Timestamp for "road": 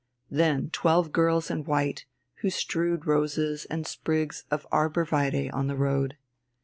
5.77-6.17